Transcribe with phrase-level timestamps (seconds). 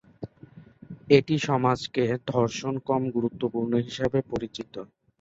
[1.09, 2.03] এটি সমাজকে
[2.27, 4.73] ধর্ষণ কম গুরুত্বপূর্ণ হিসাবে পরিচিত।